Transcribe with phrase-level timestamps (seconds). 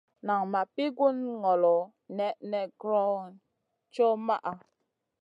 [0.25, 1.75] Nan ma pi gun ŋolo
[2.17, 3.25] nèʼnèʼ kron
[3.93, 4.53] co maʼa.